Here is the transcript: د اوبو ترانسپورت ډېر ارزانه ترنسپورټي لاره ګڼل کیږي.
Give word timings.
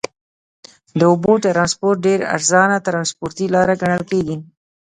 د 0.99 1.01
اوبو 1.11 1.33
ترانسپورت 1.45 1.97
ډېر 2.07 2.19
ارزانه 2.35 2.77
ترنسپورټي 2.85 3.45
لاره 3.55 3.73
ګڼل 3.81 4.03
کیږي. 4.11 4.35